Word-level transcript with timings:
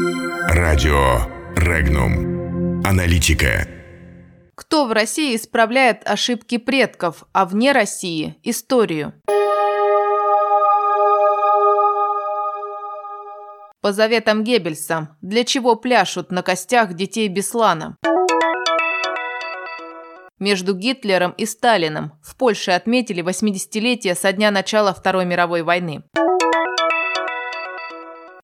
Радио 0.00 1.26
Регнум. 1.56 2.82
Аналитика. 2.86 3.66
Кто 4.54 4.86
в 4.86 4.92
России 4.92 5.34
исправляет 5.34 6.08
ошибки 6.08 6.58
предков, 6.58 7.24
а 7.32 7.44
вне 7.44 7.72
России– 7.72 8.36
историю? 8.44 9.14
По 13.80 13.92
заветам 13.92 14.44
Геббельса, 14.44 15.16
для 15.20 15.42
чего 15.42 15.74
пляшут 15.74 16.30
на 16.30 16.42
костях 16.42 16.94
детей 16.94 17.26
Беслана? 17.26 17.96
Между 20.38 20.74
Гитлером 20.74 21.32
и 21.32 21.44
Сталиным 21.44 22.12
в 22.22 22.36
Польше 22.36 22.70
отметили 22.70 23.24
80-летие 23.24 24.14
со 24.14 24.32
дня 24.32 24.52
начала 24.52 24.94
Второй 24.94 25.24
мировой 25.24 25.62
войны. 25.62 26.04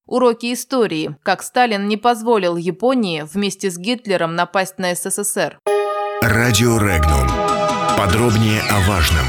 Уроки 0.07 0.53
истории. 0.53 1.17
Как 1.23 1.43
Сталин 1.43 1.89
не 1.89 1.97
позволил 1.97 2.57
Японии 2.57 3.23
вместе 3.23 3.71
с 3.71 3.79
Гитлером 3.79 4.35
напасть 4.35 4.79
на 4.79 4.95
СССР. 4.95 5.59
Радио 6.21 6.77
Регнум. 6.77 7.27
Подробнее 7.97 8.61
о 8.71 8.87
важном. 8.87 9.25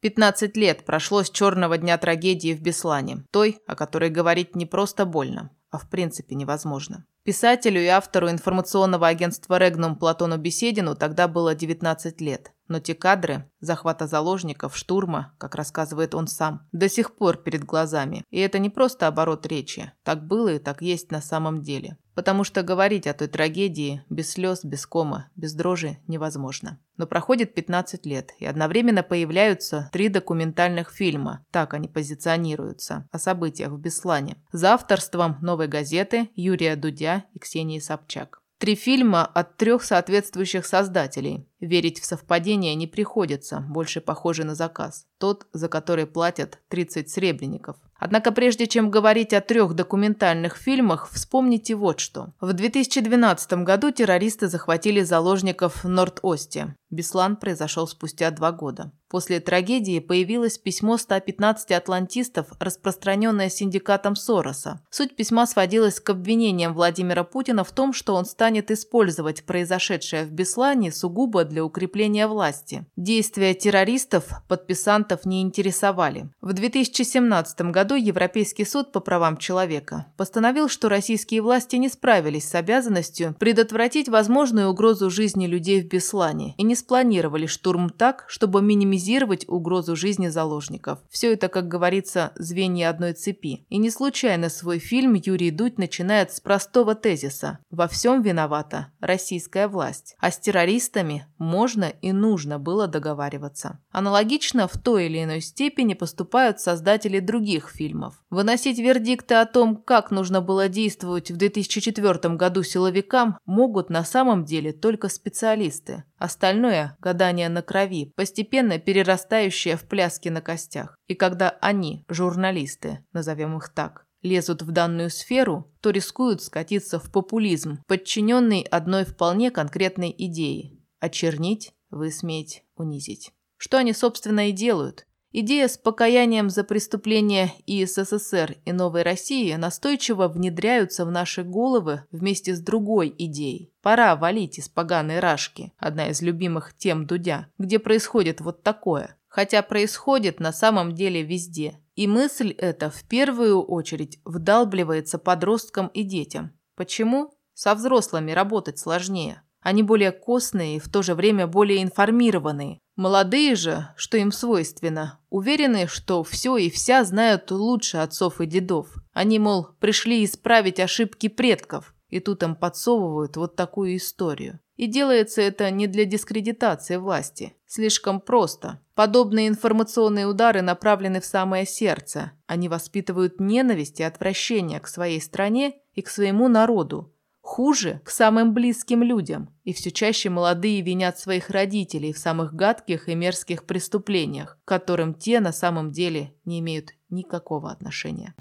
15 0.00 0.56
лет 0.56 0.86
прошло 0.86 1.22
с 1.22 1.30
черного 1.30 1.76
дня 1.76 1.98
трагедии 1.98 2.54
в 2.54 2.62
Беслане. 2.62 3.26
Той, 3.30 3.58
о 3.66 3.76
которой 3.76 4.08
говорить 4.08 4.56
не 4.56 4.64
просто 4.64 5.04
больно, 5.04 5.50
а 5.70 5.76
в 5.76 5.90
принципе 5.90 6.34
невозможно. 6.34 7.04
Писателю 7.24 7.80
и 7.80 7.86
автору 7.86 8.28
информационного 8.28 9.08
агентства 9.08 9.56
«Регнум» 9.56 9.96
Платону 9.96 10.36
Беседину 10.36 10.94
тогда 10.94 11.26
было 11.26 11.54
19 11.54 12.20
лет. 12.20 12.52
Но 12.68 12.80
те 12.80 12.94
кадры 12.94 13.50
захвата 13.60 14.06
заложников, 14.06 14.76
штурма, 14.76 15.34
как 15.38 15.54
рассказывает 15.54 16.14
он 16.14 16.26
сам, 16.26 16.66
до 16.72 16.88
сих 16.88 17.14
пор 17.16 17.38
перед 17.38 17.64
глазами. 17.64 18.24
И 18.30 18.38
это 18.40 18.58
не 18.58 18.70
просто 18.70 19.06
оборот 19.06 19.46
речи. 19.46 19.92
Так 20.02 20.26
было 20.26 20.54
и 20.54 20.58
так 20.58 20.82
есть 20.82 21.10
на 21.10 21.20
самом 21.20 21.62
деле. 21.62 21.96
Потому 22.14 22.44
что 22.44 22.62
говорить 22.62 23.06
о 23.06 23.14
той 23.14 23.26
трагедии 23.26 24.02
без 24.08 24.30
слез, 24.30 24.64
без 24.64 24.86
кома, 24.86 25.30
без 25.34 25.52
дрожи 25.52 25.98
невозможно. 26.06 26.78
Но 26.96 27.06
проходит 27.06 27.54
15 27.54 28.06
лет, 28.06 28.30
и 28.38 28.46
одновременно 28.46 29.02
появляются 29.02 29.88
три 29.92 30.08
документальных 30.08 30.92
фильма, 30.92 31.44
так 31.50 31.74
они 31.74 31.88
позиционируются, 31.88 33.08
о 33.10 33.18
событиях 33.18 33.72
в 33.72 33.78
Беслане, 33.78 34.36
за 34.52 34.74
авторством 34.74 35.38
«Новой 35.42 35.66
газеты» 35.66 36.30
Юрия 36.36 36.76
Дудя 36.76 37.13
и 37.34 37.38
Ксении 37.38 37.78
Собчак. 37.78 38.40
Три 38.58 38.76
фильма 38.76 39.26
от 39.26 39.56
трех 39.56 39.82
соответствующих 39.82 40.64
создателей. 40.64 41.46
Верить 41.60 42.00
в 42.00 42.04
совпадение 42.04 42.74
не 42.74 42.86
приходится, 42.86 43.60
больше 43.60 44.00
похоже 44.00 44.44
на 44.44 44.54
заказ. 44.54 45.06
Тот, 45.18 45.46
за 45.52 45.68
который 45.68 46.06
платят 46.06 46.60
30 46.68 47.10
сребреников. 47.10 47.76
Однако 47.96 48.32
прежде 48.32 48.66
чем 48.66 48.90
говорить 48.90 49.32
о 49.32 49.40
трех 49.40 49.74
документальных 49.74 50.56
фильмах, 50.56 51.10
вспомните 51.10 51.74
вот 51.74 52.00
что. 52.00 52.32
В 52.40 52.52
2012 52.52 53.64
году 53.64 53.90
террористы 53.90 54.48
захватили 54.48 55.02
заложников 55.02 55.84
в 55.84 55.88
Норд-Осте. 55.88 56.74
Беслан 56.90 57.36
произошел 57.36 57.86
спустя 57.86 58.30
два 58.30 58.52
года. 58.52 58.92
После 59.14 59.38
трагедии 59.38 60.00
появилось 60.00 60.58
письмо 60.58 60.96
115 60.96 61.70
атлантистов, 61.70 62.48
распространенное 62.58 63.48
синдикатом 63.48 64.16
Сороса. 64.16 64.80
Суть 64.90 65.14
письма 65.14 65.46
сводилась 65.46 66.00
к 66.00 66.10
обвинениям 66.10 66.74
Владимира 66.74 67.22
Путина 67.22 67.62
в 67.62 67.70
том, 67.70 67.92
что 67.92 68.16
он 68.16 68.24
станет 68.24 68.72
использовать 68.72 69.44
произошедшее 69.44 70.24
в 70.24 70.32
Беслане 70.32 70.90
сугубо 70.90 71.44
для 71.44 71.64
укрепления 71.64 72.26
власти. 72.26 72.86
Действия 72.96 73.54
террористов 73.54 74.24
подписантов 74.48 75.24
не 75.24 75.42
интересовали. 75.42 76.28
В 76.40 76.52
2017 76.52 77.70
году 77.70 77.94
Европейский 77.94 78.64
суд 78.64 78.90
по 78.90 78.98
правам 78.98 79.36
человека 79.36 80.06
постановил, 80.16 80.68
что 80.68 80.88
российские 80.88 81.40
власти 81.40 81.76
не 81.76 81.88
справились 81.88 82.48
с 82.48 82.56
обязанностью 82.56 83.36
предотвратить 83.38 84.08
возможную 84.08 84.70
угрозу 84.70 85.08
жизни 85.08 85.46
людей 85.46 85.82
в 85.82 85.86
Беслане 85.86 86.56
и 86.56 86.64
не 86.64 86.74
спланировали 86.74 87.46
штурм 87.46 87.90
так, 87.90 88.24
чтобы 88.26 88.60
минимизировать 88.60 89.03
угрозу 89.48 89.96
жизни 89.96 90.28
заложников. 90.28 90.98
Все 91.10 91.32
это, 91.32 91.48
как 91.48 91.68
говорится, 91.68 92.32
звенья 92.36 92.90
одной 92.90 93.12
цепи. 93.12 93.66
И 93.68 93.78
не 93.78 93.90
случайно 93.90 94.48
свой 94.48 94.78
фильм 94.78 95.14
Юрий 95.14 95.50
Дудь 95.50 95.78
начинает 95.78 96.32
с 96.32 96.40
простого 96.40 96.94
тезиса 96.94 97.58
«Во 97.70 97.88
всем 97.88 98.22
виновата 98.22 98.88
российская 99.00 99.68
власть, 99.68 100.16
а 100.18 100.30
с 100.30 100.38
террористами 100.38 101.26
можно 101.38 101.84
и 101.84 102.12
нужно 102.12 102.58
было 102.58 102.86
договариваться». 102.86 103.80
Аналогично 103.90 104.68
в 104.68 104.78
той 104.78 105.06
или 105.06 105.22
иной 105.22 105.40
степени 105.40 105.94
поступают 105.94 106.60
создатели 106.60 107.20
других 107.20 107.68
фильмов. 107.68 108.14
Выносить 108.30 108.78
вердикты 108.78 109.34
о 109.34 109.46
том, 109.46 109.76
как 109.76 110.10
нужно 110.10 110.40
было 110.40 110.68
действовать 110.68 111.30
в 111.30 111.36
2004 111.36 112.34
году 112.34 112.62
силовикам, 112.62 113.38
могут 113.46 113.90
на 113.90 114.04
самом 114.04 114.44
деле 114.44 114.72
только 114.72 115.08
специалисты. 115.08 116.04
Остальное– 116.18 116.96
гадание 117.00 117.48
на 117.48 117.62
крови, 117.62 118.12
постепенно 118.14 118.78
перерастающее 118.78 119.76
в 119.76 119.86
пляски 119.88 120.28
на 120.28 120.40
костях. 120.40 120.96
И 121.06 121.14
когда 121.14 121.50
они, 121.60 122.04
журналисты, 122.08 123.04
назовем 123.12 123.56
их 123.56 123.68
так, 123.74 124.06
лезут 124.22 124.62
в 124.62 124.70
данную 124.70 125.10
сферу, 125.10 125.70
то 125.80 125.90
рискуют 125.90 126.42
скатиться 126.42 126.98
в 126.98 127.10
популизм, 127.10 127.82
подчиненный 127.86 128.62
одной 128.62 129.04
вполне 129.04 129.50
конкретной 129.50 130.14
идее– 130.16 130.78
очернить, 131.00 131.72
высмеять, 131.90 132.64
унизить. 132.76 133.32
Что 133.56 133.78
они, 133.78 133.92
собственно, 133.92 134.48
и 134.48 134.52
делают– 134.52 135.06
Идея 135.36 135.66
с 135.66 135.76
покаянием 135.76 136.48
за 136.48 136.62
преступления 136.62 137.50
и 137.66 137.84
СССР 137.84 138.58
и 138.64 138.70
Новой 138.70 139.02
России 139.02 139.52
настойчиво 139.54 140.28
внедряются 140.28 141.04
в 141.04 141.10
наши 141.10 141.42
головы 141.42 142.04
вместе 142.12 142.54
с 142.54 142.60
другой 142.60 143.12
идеей. 143.18 143.73
Пора 143.84 144.16
валить 144.16 144.58
из 144.58 144.70
поганой 144.70 145.20
рашки, 145.20 145.74
одна 145.76 146.08
из 146.08 146.22
любимых 146.22 146.72
тем 146.74 147.06
Дудя, 147.06 147.48
где 147.58 147.78
происходит 147.78 148.40
вот 148.40 148.62
такое. 148.62 149.18
Хотя 149.28 149.60
происходит 149.60 150.40
на 150.40 150.54
самом 150.54 150.94
деле 150.94 151.22
везде. 151.22 151.78
И 151.94 152.06
мысль 152.06 152.52
эта 152.52 152.88
в 152.88 153.04
первую 153.04 153.60
очередь 153.60 154.20
вдалбливается 154.24 155.18
подросткам 155.18 155.88
и 155.88 156.02
детям. 156.02 156.52
Почему? 156.76 157.34
Со 157.52 157.74
взрослыми 157.74 158.32
работать 158.32 158.78
сложнее. 158.78 159.42
Они 159.60 159.82
более 159.82 160.12
костные 160.12 160.76
и 160.76 160.80
в 160.80 160.90
то 160.90 161.02
же 161.02 161.14
время 161.14 161.46
более 161.46 161.82
информированные. 161.82 162.78
Молодые 162.96 163.54
же, 163.54 163.88
что 163.96 164.16
им 164.16 164.32
свойственно, 164.32 165.20
уверены, 165.28 165.88
что 165.88 166.24
все 166.24 166.56
и 166.56 166.70
вся 166.70 167.04
знают 167.04 167.50
лучше 167.50 167.98
отцов 167.98 168.40
и 168.40 168.46
дедов. 168.46 168.94
Они, 169.12 169.38
мол, 169.38 169.68
пришли 169.78 170.24
исправить 170.24 170.80
ошибки 170.80 171.28
предков, 171.28 171.93
и 172.14 172.20
тут 172.20 172.44
им 172.44 172.54
подсовывают 172.54 173.36
вот 173.36 173.56
такую 173.56 173.96
историю. 173.96 174.60
И 174.76 174.86
делается 174.86 175.42
это 175.42 175.68
не 175.72 175.88
для 175.88 176.04
дискредитации 176.04 176.94
власти. 176.94 177.56
Слишком 177.66 178.20
просто. 178.20 178.78
Подобные 178.94 179.48
информационные 179.48 180.26
удары 180.26 180.62
направлены 180.62 181.20
в 181.20 181.24
самое 181.24 181.66
сердце. 181.66 182.30
Они 182.46 182.68
воспитывают 182.68 183.40
ненависть 183.40 183.98
и 183.98 184.04
отвращение 184.04 184.78
к 184.78 184.86
своей 184.86 185.20
стране 185.20 185.74
и 185.94 186.02
к 186.02 186.08
своему 186.08 186.46
народу, 186.46 187.10
Хуже– 187.40 188.00
к 188.04 188.10
самым 188.10 188.54
близким 188.54 189.02
людям, 189.02 189.50
и 189.64 189.74
все 189.74 189.90
чаще 189.90 190.30
молодые 190.30 190.80
винят 190.80 191.18
своих 191.18 191.50
родителей 191.50 192.14
в 192.14 192.18
самых 192.18 192.54
гадких 192.54 193.10
и 193.10 193.14
мерзких 193.14 193.64
преступлениях, 193.64 194.58
к 194.64 194.68
которым 194.68 195.12
те 195.12 195.40
на 195.40 195.52
самом 195.52 195.90
деле 195.90 196.32
не 196.46 196.60
имеют 196.60 196.92
никакого 197.10 197.70
отношения. 197.70 198.34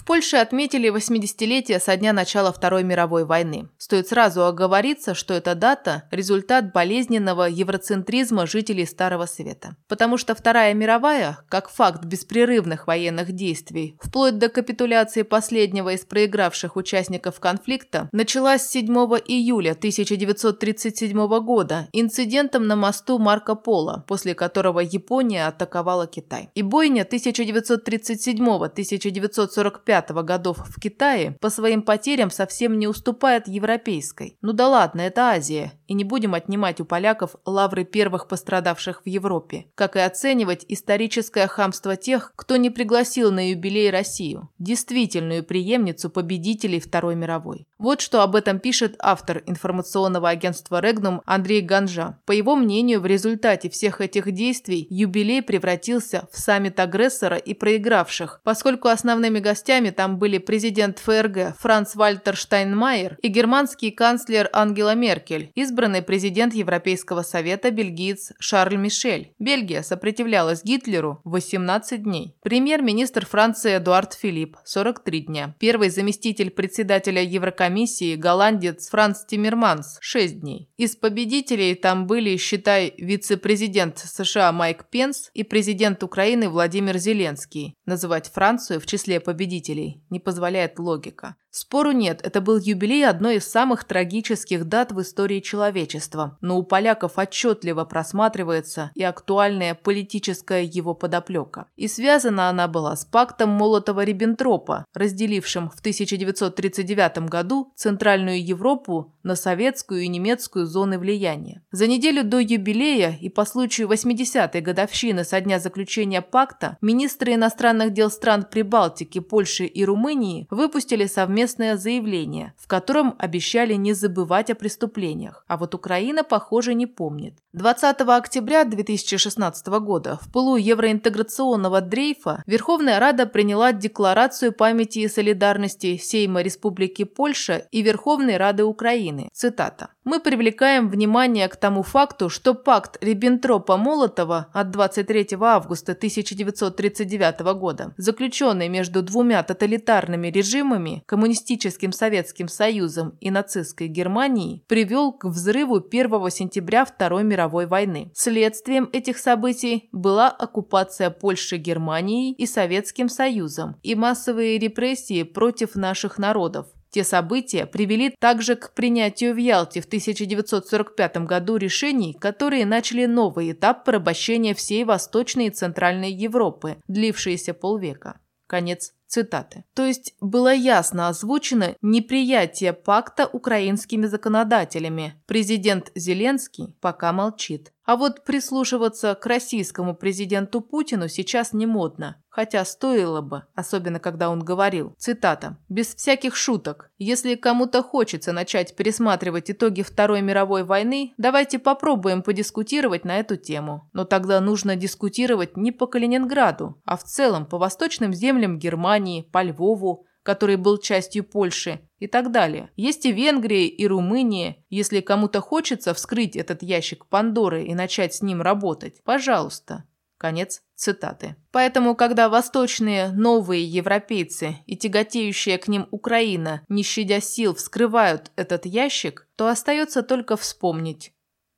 В 0.00 0.04
Польше 0.06 0.38
отметили 0.38 0.90
80-летие 0.90 1.78
со 1.78 1.94
дня 1.94 2.14
начала 2.14 2.52
Второй 2.52 2.84
мировой 2.84 3.26
войны. 3.26 3.68
Стоит 3.76 4.08
сразу 4.08 4.46
оговориться, 4.46 5.14
что 5.14 5.34
эта 5.34 5.54
дата– 5.54 6.04
результат 6.10 6.72
болезненного 6.72 7.42
евроцентризма 7.42 8.46
жителей 8.46 8.86
Старого 8.86 9.26
Света. 9.26 9.76
Потому 9.88 10.16
что 10.16 10.34
Вторая 10.34 10.72
мировая, 10.72 11.40
как 11.50 11.68
факт 11.68 12.06
беспрерывных 12.06 12.86
военных 12.86 13.32
действий, 13.32 13.98
вплоть 14.00 14.38
до 14.38 14.48
капитуляции 14.48 15.20
последнего 15.20 15.92
из 15.92 16.06
проигравших 16.06 16.76
участников 16.76 17.38
конфликта, 17.38 18.08
началась 18.10 18.66
7 18.68 18.86
июля 19.26 19.72
1937 19.72 21.40
года 21.40 21.88
инцидентом 21.92 22.66
на 22.66 22.74
мосту 22.74 23.18
Марко 23.18 23.54
Поло, 23.54 24.02
после 24.08 24.34
которого 24.34 24.80
Япония 24.80 25.46
атаковала 25.46 26.06
Китай. 26.06 26.48
И 26.54 26.62
бойня 26.62 27.04
1937-1945 27.04 29.89
1945 29.92 30.24
годов 30.24 30.58
в 30.58 30.80
Китае 30.80 31.36
по 31.40 31.50
своим 31.50 31.82
потерям 31.82 32.30
совсем 32.30 32.78
не 32.78 32.86
уступает 32.86 33.48
европейской. 33.48 34.36
Ну 34.40 34.52
да 34.52 34.68
ладно, 34.68 35.00
это 35.00 35.30
Азия, 35.30 35.72
и 35.86 35.94
не 35.94 36.04
будем 36.04 36.34
отнимать 36.34 36.80
у 36.80 36.84
поляков 36.84 37.36
лавры 37.44 37.84
первых 37.84 38.28
пострадавших 38.28 39.02
в 39.04 39.08
Европе, 39.08 39.66
как 39.74 39.96
и 39.96 40.00
оценивать 40.00 40.64
историческое 40.68 41.46
хамство 41.46 41.96
тех, 41.96 42.32
кто 42.36 42.56
не 42.56 42.70
пригласил 42.70 43.32
на 43.32 43.50
юбилей 43.50 43.90
Россию, 43.90 44.48
действительную 44.58 45.44
преемницу 45.44 46.10
победителей 46.10 46.80
Второй 46.80 47.14
мировой. 47.14 47.66
Вот 47.80 48.02
что 48.02 48.20
об 48.20 48.36
этом 48.36 48.58
пишет 48.58 48.96
автор 48.98 49.42
информационного 49.46 50.28
агентства 50.28 50.82
«Регнум» 50.82 51.22
Андрей 51.24 51.62
Ганжа. 51.62 52.18
По 52.26 52.32
его 52.32 52.54
мнению, 52.54 53.00
в 53.00 53.06
результате 53.06 53.70
всех 53.70 54.02
этих 54.02 54.32
действий 54.32 54.86
юбилей 54.90 55.40
превратился 55.40 56.28
в 56.30 56.38
саммит 56.38 56.78
агрессора 56.78 57.38
и 57.38 57.54
проигравших, 57.54 58.42
поскольку 58.44 58.88
основными 58.88 59.38
гостями 59.38 59.88
там 59.88 60.18
были 60.18 60.36
президент 60.36 60.98
ФРГ 60.98 61.56
Франц 61.58 61.94
Вальтер 61.94 62.36
Штайнмайер 62.36 63.16
и 63.22 63.28
германский 63.28 63.90
канцлер 63.92 64.50
Ангела 64.52 64.94
Меркель, 64.94 65.50
избранный 65.54 66.02
президент 66.02 66.52
Европейского 66.52 67.22
совета 67.22 67.70
бельгиец 67.70 68.34
Шарль 68.38 68.76
Мишель. 68.76 69.32
Бельгия 69.38 69.82
сопротивлялась 69.82 70.62
Гитлеру 70.64 71.22
18 71.24 72.02
дней. 72.02 72.36
Премьер-министр 72.42 73.24
Франции 73.24 73.78
Эдуард 73.78 74.12
Филипп– 74.12 74.58
43 74.66 75.20
дня. 75.20 75.54
Первый 75.58 75.88
заместитель 75.88 76.50
председателя 76.50 77.22
Еврокомиссии 77.22 77.69
комиссии 77.70 78.16
голландец 78.16 78.88
Франц 78.88 79.24
Тиммерманс– 79.24 79.98
6 80.00 80.40
дней. 80.40 80.68
Из 80.76 80.96
победителей 80.96 81.76
там 81.76 82.08
были, 82.08 82.36
считай, 82.36 82.92
вице-президент 82.98 83.98
США 83.98 84.50
Майк 84.50 84.86
Пенс 84.90 85.30
и 85.34 85.44
президент 85.44 86.02
Украины 86.02 86.48
Владимир 86.48 86.98
Зеленский. 86.98 87.76
Называть 87.86 88.28
Францию 88.28 88.80
в 88.80 88.86
числе 88.86 89.20
победителей 89.20 90.02
не 90.10 90.18
позволяет 90.18 90.80
логика. 90.80 91.36
Спору 91.52 91.90
нет, 91.90 92.20
это 92.22 92.40
был 92.40 92.58
юбилей 92.58 93.04
одной 93.04 93.36
из 93.36 93.48
самых 93.48 93.82
трагических 93.82 94.66
дат 94.66 94.92
в 94.92 95.00
истории 95.00 95.40
человечества, 95.40 96.38
но 96.40 96.56
у 96.56 96.62
поляков 96.62 97.18
отчетливо 97.18 97.84
просматривается 97.84 98.92
и 98.94 99.02
актуальная 99.02 99.74
политическая 99.74 100.62
его 100.62 100.94
подоплека. 100.94 101.66
И 101.74 101.88
связана 101.88 102.48
она 102.48 102.68
была 102.68 102.94
с 102.94 103.04
пактом 103.04 103.50
Молотова-Риббентропа, 103.60 104.84
разделившим 104.94 105.70
в 105.70 105.80
1939 105.80 107.28
году 107.28 107.72
Центральную 107.74 108.44
Европу 108.44 109.12
на 109.24 109.34
советскую 109.34 110.02
и 110.02 110.08
немецкую 110.08 110.66
зоны 110.66 111.00
влияния. 111.00 111.62
За 111.72 111.88
неделю 111.88 112.22
до 112.22 112.38
юбилея 112.38 113.18
и 113.20 113.28
по 113.28 113.44
случаю 113.44 113.88
80-й 113.88 114.60
годовщины 114.60 115.24
со 115.24 115.40
дня 115.40 115.58
заключения 115.58 116.22
пакта 116.22 116.78
министры 116.80 117.34
иностранных 117.34 117.92
дел 117.92 118.08
стран 118.08 118.46
Прибалтики, 118.48 119.18
Польши 119.18 119.64
и 119.64 119.84
Румынии 119.84 120.46
выпустили 120.50 121.06
совместно 121.06 121.39
совместное 121.40 121.76
заявление, 121.76 122.52
в 122.58 122.66
котором 122.66 123.14
обещали 123.18 123.74
не 123.74 123.94
забывать 123.94 124.50
о 124.50 124.54
преступлениях, 124.54 125.44
а 125.48 125.56
вот 125.56 125.74
Украина, 125.74 126.22
похоже, 126.22 126.74
не 126.74 126.86
помнит. 126.86 127.34
20 127.52 128.00
октября 128.00 128.64
2016 128.64 129.66
года 129.80 130.18
в 130.20 130.30
пылу 130.32 130.56
евроинтеграционного 130.56 131.80
дрейфа 131.80 132.42
Верховная 132.46 133.00
Рада 133.00 133.26
приняла 133.26 133.72
Декларацию 133.72 134.52
памяти 134.52 135.00
и 135.00 135.08
солидарности 135.08 135.96
Сейма 135.96 136.42
Республики 136.42 137.04
Польша 137.04 137.66
и 137.72 137.82
Верховной 137.82 138.36
Рады 138.36 138.64
Украины. 138.64 139.30
Цитата. 139.32 139.88
«Мы 140.10 140.18
привлекаем 140.18 140.88
внимание 140.88 141.46
к 141.46 141.54
тому 141.54 141.84
факту, 141.84 142.30
что 142.30 142.54
пакт 142.54 143.00
Риббентропа-Молотова 143.00 144.46
от 144.52 144.70
23 144.72 145.36
августа 145.40 145.92
1939 145.92 147.40
года, 147.54 147.94
заключенный 147.96 148.68
между 148.68 149.04
двумя 149.04 149.40
тоталитарными 149.44 150.26
режимами, 150.26 151.04
коммунистическим 151.06 151.92
Советским 151.92 152.48
Союзом 152.48 153.16
и 153.20 153.30
нацистской 153.30 153.86
Германией 153.86 154.64
привел 154.66 155.12
к 155.12 155.26
взрыву 155.26 155.76
1 155.76 156.30
сентября 156.30 156.84
Второй 156.84 157.22
мировой 157.22 157.66
войны. 157.66 158.10
Следствием 158.12 158.90
этих 158.92 159.16
событий 159.16 159.88
была 159.92 160.28
оккупация 160.28 161.10
Польши 161.10 161.56
Германией 161.56 162.32
и 162.32 162.46
Советским 162.46 163.08
Союзом 163.08 163.76
и 163.84 163.94
массовые 163.94 164.58
репрессии 164.58 165.22
против 165.22 165.76
наших 165.76 166.18
народов. 166.18 166.66
Те 166.90 167.04
события 167.04 167.66
привели 167.66 168.14
также 168.18 168.56
к 168.56 168.74
принятию 168.74 169.34
в 169.34 169.36
Ялте 169.36 169.80
в 169.80 169.86
1945 169.86 171.18
году 171.18 171.56
решений, 171.56 172.14
которые 172.14 172.66
начали 172.66 173.06
новый 173.06 173.52
этап 173.52 173.84
порабощения 173.84 174.54
всей 174.54 174.84
Восточной 174.84 175.46
и 175.46 175.50
Центральной 175.50 176.12
Европы, 176.12 176.78
длившийся 176.88 177.54
полвека. 177.54 178.20
Конец 178.48 178.92
Цитаты. 179.06 179.64
То 179.74 179.84
есть 179.84 180.14
было 180.20 180.54
ясно 180.54 181.08
озвучено 181.08 181.74
неприятие 181.82 182.72
пакта 182.72 183.26
украинскими 183.26 184.06
законодателями. 184.06 185.20
Президент 185.26 185.90
Зеленский 185.96 186.76
пока 186.80 187.12
молчит. 187.12 187.72
А 187.90 187.96
вот 187.96 188.22
прислушиваться 188.22 189.16
к 189.16 189.26
российскому 189.26 189.96
президенту 189.96 190.60
Путину 190.60 191.08
сейчас 191.08 191.52
не 191.52 191.66
модно. 191.66 192.22
Хотя 192.28 192.64
стоило 192.64 193.20
бы, 193.20 193.42
особенно 193.56 193.98
когда 193.98 194.30
он 194.30 194.44
говорил, 194.44 194.94
цитата, 194.96 195.58
«Без 195.68 195.96
всяких 195.96 196.36
шуток, 196.36 196.92
если 196.98 197.34
кому-то 197.34 197.82
хочется 197.82 198.30
начать 198.30 198.76
пересматривать 198.76 199.50
итоги 199.50 199.82
Второй 199.82 200.22
мировой 200.22 200.62
войны, 200.62 201.14
давайте 201.18 201.58
попробуем 201.58 202.22
подискутировать 202.22 203.04
на 203.04 203.18
эту 203.18 203.36
тему. 203.36 203.90
Но 203.92 204.04
тогда 204.04 204.38
нужно 204.40 204.76
дискутировать 204.76 205.56
не 205.56 205.72
по 205.72 205.88
Калининграду, 205.88 206.80
а 206.84 206.96
в 206.96 207.02
целом 207.02 207.44
по 207.44 207.58
восточным 207.58 208.14
землям 208.14 208.60
Германии, 208.60 209.28
по 209.32 209.42
Львову, 209.42 210.06
который 210.30 210.54
был 210.54 210.78
частью 210.78 211.24
Польши, 211.24 211.80
и 211.98 212.06
так 212.06 212.30
далее. 212.30 212.70
Есть 212.76 213.04
и 213.04 213.10
Венгрия, 213.10 213.66
и 213.66 213.84
Румыния. 213.84 214.64
Если 214.68 215.00
кому-то 215.00 215.40
хочется 215.40 215.92
вскрыть 215.92 216.36
этот 216.36 216.62
ящик 216.62 217.06
Пандоры 217.06 217.64
и 217.64 217.74
начать 217.74 218.14
с 218.14 218.22
ним 218.22 218.40
работать, 218.40 219.02
пожалуйста. 219.02 219.82
Конец 220.18 220.62
цитаты. 220.76 221.34
Поэтому, 221.50 221.96
когда 221.96 222.28
восточные 222.28 223.10
новые 223.10 223.64
европейцы 223.64 224.58
и 224.66 224.76
тяготеющая 224.76 225.58
к 225.58 225.66
ним 225.66 225.88
Украина, 225.90 226.62
не 226.68 226.84
щадя 226.84 227.20
сил, 227.20 227.56
вскрывают 227.56 228.30
этот 228.36 228.66
ящик, 228.66 229.26
то 229.34 229.48
остается 229.48 230.04
только 230.04 230.36
вспомнить. 230.36 231.12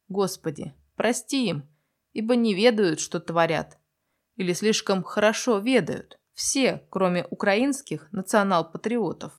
Господи, 0.09 0.73
прости 0.97 1.49
им, 1.49 1.69
ибо 2.15 2.37
не 2.37 2.55
ведают, 2.55 3.01
что 3.01 3.21
творят. 3.21 3.77
Или 4.37 4.55
слишком 4.55 5.03
хорошо 5.03 5.59
ведают. 5.59 6.19
Все, 6.35 6.83
кроме 6.91 7.27
украинских 7.31 8.09
национал-патриотов 8.13 9.33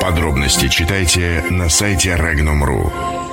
Подробности 0.01 0.69
читайте 0.69 1.45
на 1.51 1.69
сайте 1.69 2.11
Regnum.ru. 2.11 3.28